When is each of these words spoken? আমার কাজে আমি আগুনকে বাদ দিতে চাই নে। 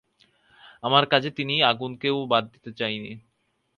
আমার 0.83 1.03
কাজে 1.11 1.29
আমি 1.35 1.55
আগুনকে 1.71 2.07
বাদ 2.27 2.43
দিতে 2.53 2.71
চাই 2.79 2.95
নে। 3.03 3.11